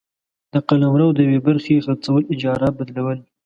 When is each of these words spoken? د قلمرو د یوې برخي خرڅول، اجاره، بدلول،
د 0.53 0.55
قلمرو 0.67 1.07
د 1.13 1.19
یوې 1.27 1.39
برخي 1.47 1.75
خرڅول، 1.85 2.21
اجاره، 2.33 2.67
بدلول، 2.77 3.19